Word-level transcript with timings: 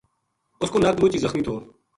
اس 0.61 0.69
کو 0.71 0.77
نک 0.83 0.95
مُچ 1.01 1.11
ہی 1.13 1.19
زخمی 1.25 1.43
تھو 1.45 1.55